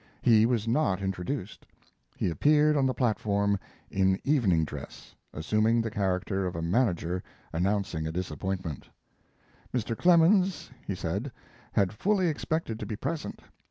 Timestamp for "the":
2.87-2.93, 5.79-5.91